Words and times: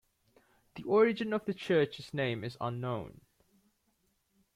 The 0.73 0.83
origin 0.85 1.31
of 1.31 1.45
the 1.45 1.53
church's 1.53 2.11
name 2.11 2.43
is 2.43 2.57
unknown. 2.59 3.21